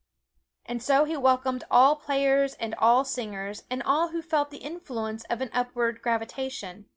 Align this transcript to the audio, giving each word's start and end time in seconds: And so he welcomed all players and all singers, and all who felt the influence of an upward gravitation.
And 0.65 0.81
so 0.81 1.03
he 1.03 1.15
welcomed 1.15 1.63
all 1.69 1.95
players 1.95 2.55
and 2.55 2.73
all 2.73 3.05
singers, 3.05 3.65
and 3.69 3.83
all 3.83 4.07
who 4.07 4.23
felt 4.23 4.49
the 4.49 4.57
influence 4.57 5.25
of 5.25 5.41
an 5.41 5.51
upward 5.53 6.01
gravitation. 6.01 6.87